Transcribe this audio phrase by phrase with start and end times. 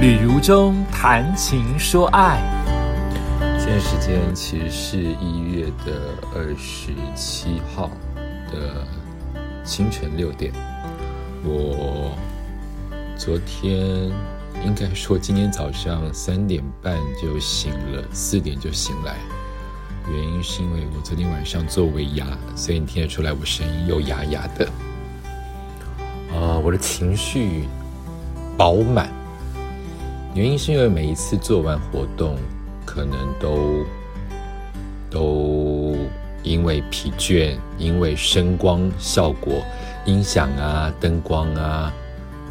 [0.00, 2.40] 旅途中谈情说爱。
[3.58, 7.90] 现在时间其实是一月的二十七号
[8.50, 8.86] 的
[9.62, 10.54] 清晨六点。
[11.44, 12.16] 我
[13.14, 14.10] 昨天
[14.64, 19.16] 应该说今天早上三点半就醒了，四点就醒来。
[20.10, 22.26] 原因是因为我昨天晚上做尾牙，
[22.56, 24.64] 所以你听得出来我声音又哑哑的。
[26.34, 27.68] 啊，我的情绪
[28.56, 29.10] 饱满，
[30.32, 32.36] 原因是因为每一次做完活动，
[32.86, 33.84] 可能都
[35.10, 35.96] 都
[36.44, 39.54] 因为疲倦，因为声光效果、
[40.06, 41.92] 音响啊、灯光啊、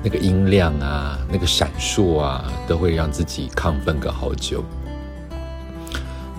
[0.03, 4.61] 那个音量啊、那个闪烁啊，都会让自己亢奋个好久。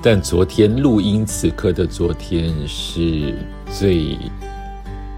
[0.03, 3.35] 但昨天录音此刻的昨天是
[3.71, 4.19] 最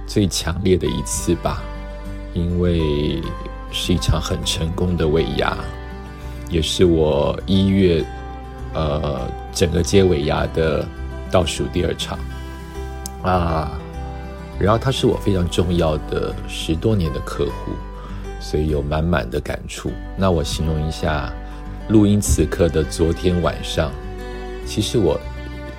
[0.07, 1.63] 最强烈的一次吧，
[2.33, 3.21] 因为
[3.73, 5.57] 是一场很成功的尾牙，
[6.53, 8.05] 也是我一月
[8.75, 10.87] 呃整个接尾牙的
[11.31, 12.19] 倒数第二场
[13.25, 13.73] 啊。
[14.61, 17.73] 然后他是我非常重要的十多年的客户，
[18.39, 19.91] 所以有满满的感触。
[20.17, 21.33] 那我形容一下
[21.89, 23.91] 录音此刻的昨天晚上。
[24.65, 25.19] 其实我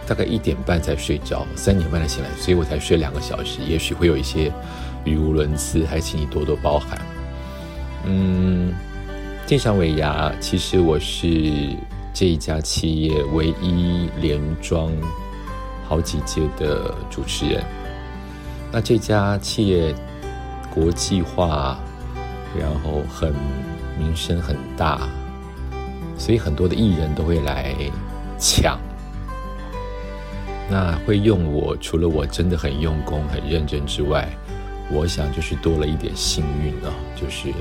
[0.05, 4.51] 大概一点半才睡着，三点半才醒来，所以我才睡两个小时，也许会有一些
[5.05, 6.99] 语无伦次，还请你多多包涵。
[8.05, 8.73] 嗯，
[9.55, 11.77] 这场尾牙其实我是
[12.11, 14.91] 这一家企业唯一连庄
[15.87, 17.63] 好几届的主持人。
[18.71, 19.93] 那这家企业
[20.73, 21.77] 国际化，
[22.59, 23.31] 然后很
[23.95, 25.07] 名声很大，
[26.17, 27.75] 所以很多的艺人都会来。
[28.39, 28.79] 抢，
[30.67, 34.27] 那会用我，除了我真的很用功、很认真之外，
[34.91, 37.53] 我想就是多了一点幸运啊，就是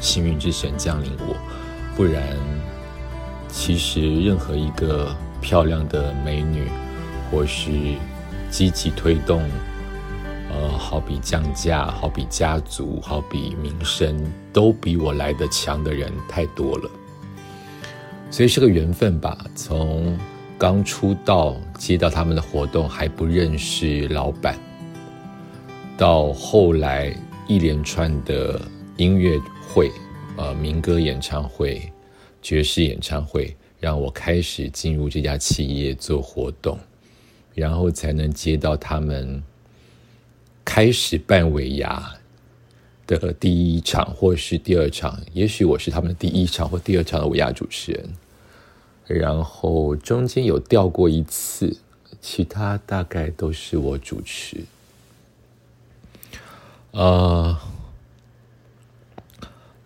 [0.00, 1.36] 幸运之神降临我，
[1.96, 2.22] 不然
[3.48, 6.68] 其实任何一个漂亮的美女，
[7.30, 7.70] 或是
[8.50, 9.42] 积极推动，
[10.50, 14.16] 呃，好比降价，好比家族，好比名声，
[14.52, 16.90] 都比我来的强的人太多了。
[18.30, 19.36] 所以是个缘分吧。
[19.54, 20.18] 从
[20.58, 24.58] 刚出道接到他们的活动还不认识老板，
[25.96, 27.14] 到后来
[27.46, 28.60] 一连串的
[28.98, 29.92] 音乐会、
[30.36, 31.90] 呃民歌演唱会、
[32.42, 36.76] 爵士演唱会，让我开始进入这家企业做活动，
[37.54, 39.40] 然后才能接到他们
[40.64, 42.12] 开始办尾牙
[43.06, 48.10] 的第一场或是第二场，也许我是他们的第一场或第二场的尾牙主持人。
[49.06, 51.78] 然后中间有掉过一次，
[52.20, 54.64] 其他大概都是我主持。
[56.90, 57.56] 呃，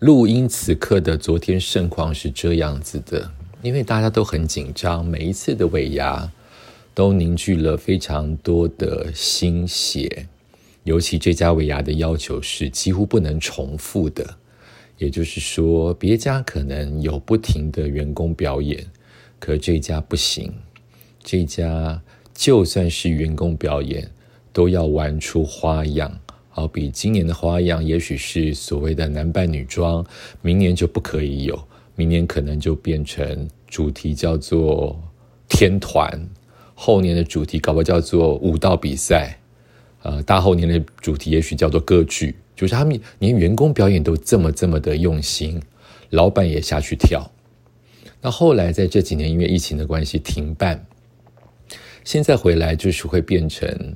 [0.03, 3.31] 录音此刻的昨天盛况是这样子的，
[3.61, 6.29] 因为大家都很紧张，每一次的尾牙
[6.93, 10.27] 都凝聚了非常多的心血，
[10.83, 14.35] 尤其这家尾牙的要求是几乎不能重复的，
[14.97, 18.85] 也就是说，别家可能有不停的员工表演。
[19.39, 20.53] 可这家不行，
[21.23, 22.01] 这家
[22.33, 24.11] 就算是员工表演，
[24.51, 26.19] 都要玩出花样。
[26.55, 30.05] 好比今年的花样，也许是所谓的男扮女装，
[30.43, 31.59] 明年就不可以有，
[31.95, 34.95] 明年可能就变成主题叫做
[35.49, 36.29] 天团，
[36.75, 39.39] 后年的主题搞不叫做舞蹈比赛，
[40.03, 45.59] 呃，大后年的主题也许叫做歌剧，就是他们连员工表演都这么这么的用心，
[46.11, 47.31] 老板也下去跳。
[48.21, 50.85] 那后来在这几年因为疫情的关系停办，
[52.03, 53.95] 现在回来就是会变成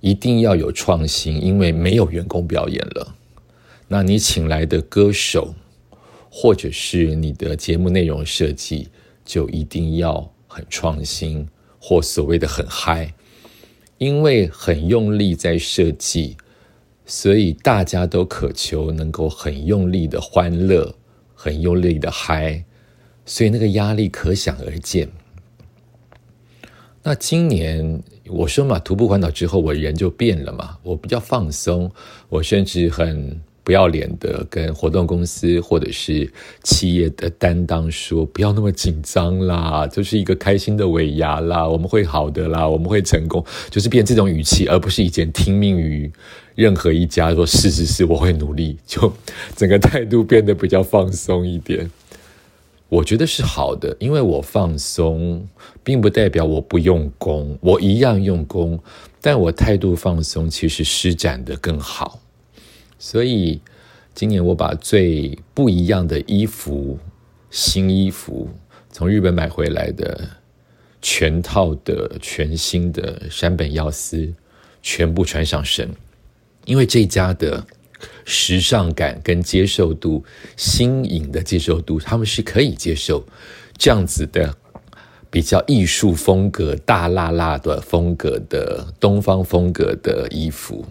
[0.00, 3.14] 一定要有创新，因为没有员工表演了。
[3.88, 5.54] 那你请来的歌手
[6.30, 8.88] 或者是你的节目内容设计，
[9.24, 11.48] 就一定要很创新
[11.80, 13.12] 或所谓的很嗨，
[13.96, 16.36] 因为很用力在设计，
[17.06, 20.94] 所以大家都渴求能够很用力的欢乐，
[21.34, 22.64] 很用力的嗨。
[23.24, 25.08] 所以那个压力可想而知。
[27.02, 31.90] 那今年我说嘛，徒步环岛之后，我人就变了嘛，我比较放松，
[32.28, 36.30] 我甚至很不要脸的跟活动公司或者是
[36.62, 46.10] 企业的担当说，不要那么紧张啦，就是一个开心的尾牙啦，我们会好的啦，我们会成功，就是变这种语气，而不是以前听命于
[46.54, 49.10] 任何一家说是是是，我会努力，就
[49.54, 51.88] 整个态度变得比较放松一点。
[52.88, 55.46] 我觉得是好的，因为我放松，
[55.84, 58.80] 并不代表我不用功，我一样用功，
[59.20, 62.18] 但我态度放松，其实施展的更好。
[62.98, 63.60] 所以
[64.14, 66.98] 今年我把最不一样的衣服
[67.50, 68.48] 新衣服，
[68.90, 70.26] 从日本买回来的
[71.02, 74.32] 全套的全新的山本耀司，
[74.82, 75.88] 全部穿上身，
[76.64, 77.64] 因为这家的
[78.24, 80.24] 时尚感跟接受度、
[80.56, 83.24] 新颖的接受度，他们是可以接受
[83.76, 84.56] 这样子的
[85.30, 90.84] 比较艺术风格、大辣辣的风格的东方风格的衣服。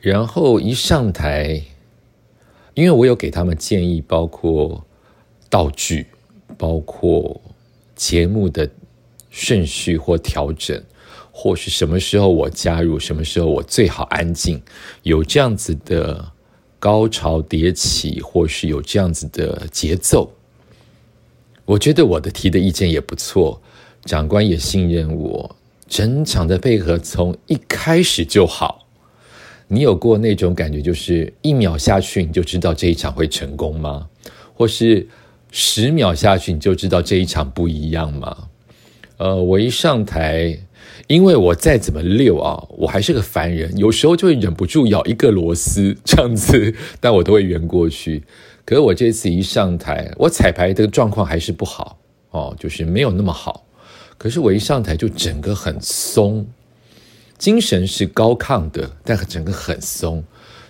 [0.00, 1.62] 然后一上台，
[2.74, 4.84] 因为我有给他们建议，包括
[5.48, 6.06] 道具，
[6.58, 7.40] 包括
[7.94, 8.68] 节目的
[9.30, 10.82] 顺序或调整，
[11.36, 14.62] 或是什么时候我加入，什么时候我最好安静，
[15.02, 16.24] 有这样子的
[16.78, 20.32] 高潮迭起，或是有这样子的节奏。
[21.64, 23.60] 我觉得我的提的意见也不错，
[24.04, 25.56] 长官也信任我，
[25.88, 28.86] 整场的配合从一开始就好。
[29.66, 34.08] 你有过那种感觉，就是一秒下去你就知道这一场会成功吗？
[34.54, 35.08] 或是
[35.50, 38.48] 十秒下去你就知道这一场不一样吗？
[39.16, 40.58] 呃，我一上台，
[41.06, 48.22] 因为我再怎么溜啊，我还是个凡人，有时候就会忍不住咬一个螺丝 这样子，但我都会圆过去。
[48.64, 51.98] 可是我这次一上台，我彩排的状况还是不好
[52.30, 53.66] 哦，就是没有那么好。
[54.16, 56.46] 可是我一上台就整个很松。
[57.36, 60.24] 精神是高亢的，但整个很松，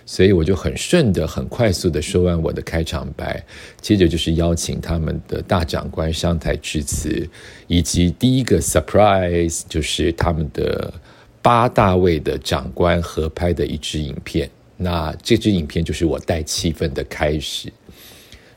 [0.05, 3.43] 所以我就很顺的、很快速的说完我的开场白，
[3.81, 7.27] 接着就是邀请他们的大长官上台致辞，
[7.67, 10.93] 以及第一个 surprise 就是他们的
[11.41, 14.49] 八大位的长官合拍的一支影片。
[14.77, 17.71] 那这支影片就是我带气氛的开始，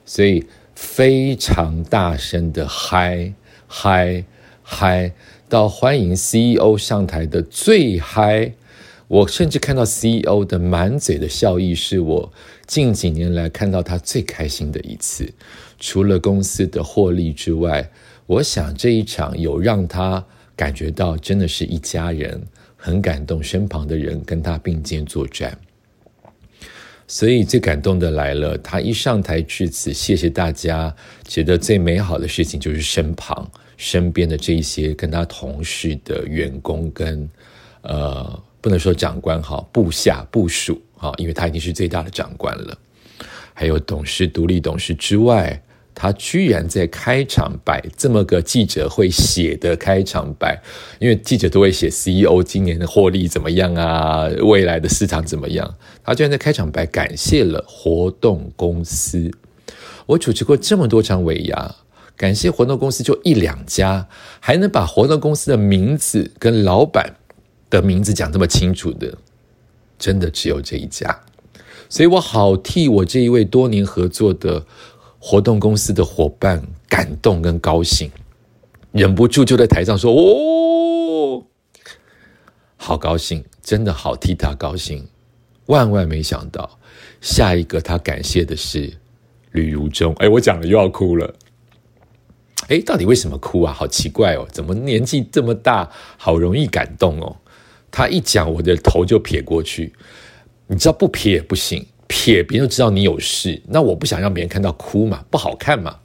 [0.04, 3.32] 所以非常大声的嗨
[3.66, 4.24] 嗨
[4.62, 5.12] 嗨。
[5.48, 8.52] 到欢迎 CEO 上台的最嗨，
[9.08, 12.30] 我甚至看到 CEO 的满嘴的笑意，是我
[12.66, 15.32] 近几年来看到他最开心的一次。
[15.78, 17.90] 除了公司的获利之外，
[18.26, 20.22] 我想这一场有让他
[20.54, 22.40] 感觉到真的是一家人，
[22.76, 25.58] 很感动，身旁的人跟他并肩作战。
[27.06, 30.94] 所以最感动的来了，他一上台致辞，谢谢大家，
[31.26, 33.50] 觉得最美好的事情就是身旁。
[33.78, 37.26] 身边的这一些跟他同事的员工跟
[37.82, 42.76] 呃，不能说长官哈，部下部属哈，因为他已经是最大的长官了。
[43.54, 45.60] 还有董事、独立董事之外，
[45.94, 50.60] 他居然在开场白这么个记者会写的开场白，
[51.00, 55.74] 因为记者都会写 CEO 今年的获利怎么样啊，未来的市场怎么样，
[56.04, 59.30] 他居然在开场白感谢了活动公司。
[60.06, 61.74] 我主持过这么多场尾牙。
[62.16, 64.08] 感谢活动公司就一两家，
[64.40, 67.14] 还能把活动公司的名字跟老板
[67.70, 69.16] 的名字讲这么清楚的，
[69.98, 71.20] 真的只有这一家。
[71.88, 74.66] 所以我好替我这一位多年合作的
[75.18, 78.10] 活动公司的伙伴感动跟高兴，
[78.92, 81.44] 忍不住就在台上说：“哦，
[82.76, 85.08] 好高兴，真的好替他高兴。”
[85.66, 86.78] 万万没想到，
[87.20, 88.94] 下一个他感谢的是
[89.52, 90.14] 吕如中。
[90.14, 91.34] 哎，我讲了又要哭了。
[92.68, 93.72] 哎，到底为什么哭啊？
[93.72, 97.36] 好奇怪哦，怎么年纪这么大，好容易感动哦？
[97.90, 99.92] 他一讲，我的头就撇过去。
[100.66, 103.60] 你知道不撇也不行，撇别人就知道你有事。
[103.68, 105.98] 那我不想让别人看到哭嘛，不好看嘛。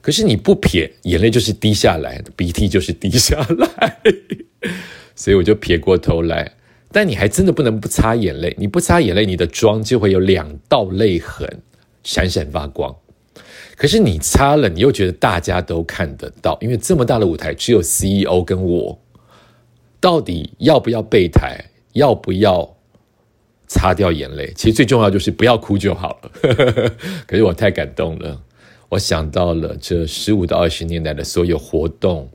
[0.00, 3.98] 可是你不撇，眼泪就是滴下来，鼻涕就是滴下来，
[5.16, 6.52] 所以我就撇过头来。
[6.92, 11.48] 但你还真的不能不擦眼泪，你不擦眼泪，你的妆就会有两道泪痕，
[12.02, 12.94] 闪闪发光。
[13.76, 18.96] 可是你擦了，你又觉得大家都看得到，因为这么大的舞台只有 CEO 跟我，
[20.04, 22.76] 到底要不要备台，要不要
[23.66, 24.52] 擦掉眼泪？
[24.54, 26.30] 其实最重要就是不要哭就好了。
[27.26, 28.38] 可是我太感动了，
[28.90, 32.28] 我想到了这十五到二十年代的所有活动，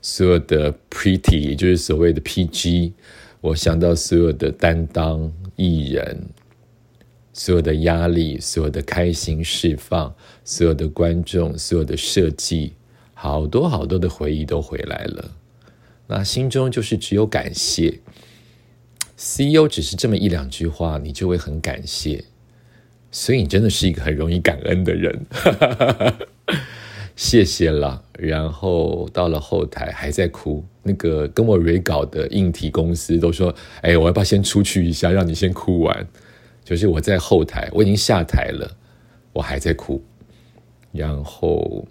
[0.00, 2.90] 所有的 Pretty，也就是所谓的 PG，
[3.40, 6.26] 我想到所有的担当艺人。
[7.32, 10.12] 所有的压力，所有的开心释放，
[10.44, 12.72] 所有的观众，所有的设计，
[13.14, 15.30] 好多好多的回忆都回来了。
[16.06, 18.00] 那心中就是只有感谢。
[19.16, 22.24] CEO 只是这么一两句话，你就会很感谢，
[23.10, 25.26] 所以你真的是一个很容易感恩的人。
[27.14, 28.02] 谢谢了。
[28.18, 36.06] 然后到了后台还在哭，那个跟我 re 稿的硬体公司都说：“哎，我要不要先出去一下，让你先哭完？”
[36.64, 38.76] 就是我在后台，我已经下台了，
[39.32, 40.02] 我还在哭。
[40.90, 41.86] 然后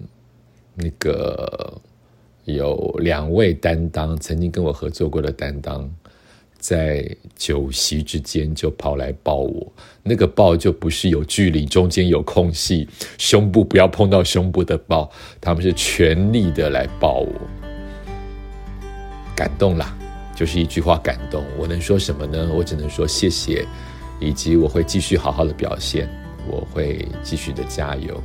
[0.76, 1.80] 那个
[2.46, 5.90] 有两位担当，曾经跟我合作过的担当，
[6.58, 9.72] 在酒席之间就跑来抱我，
[10.04, 17.34] 那个抱就不是有距离，中间有空隙，胸部不要碰到胸部的抱，他们是全力的来抱我，
[19.36, 19.98] 感动啦，
[20.36, 21.44] 就是一句话感动。
[21.58, 22.52] 我能说什么呢？
[22.54, 23.66] 我只能说谢谢，
[24.20, 26.10] 以及我会继续好好的表现，
[26.48, 28.22] 我会继续的加油。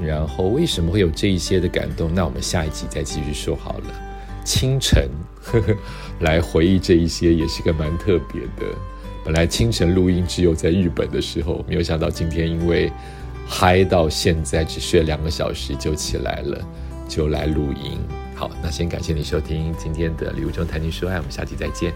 [0.00, 2.14] 然后为什么会有这一些的感动？
[2.14, 3.84] 那我们下一集再继续说好了。
[4.44, 5.08] 清晨。
[5.42, 5.74] 呵呵，
[6.20, 8.74] 来回忆这一些也是个蛮特别的。
[9.24, 12.92] 本来清晨录音只有在日本的时候，没有想到今天因为
[13.46, 16.60] 嗨到现在只睡两个小时就起来了，
[17.08, 17.98] 就来录音。
[18.34, 21.92] 好，那先感谢你收听今天的礼物中谈情说爱，我们下期再见。